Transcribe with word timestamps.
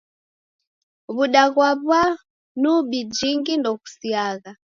W'uda 1.15 1.43
ghwa 1.53 1.69
w'anubi 1.89 2.99
jingi 3.15 3.53
ndoghusiagha. 3.57 4.51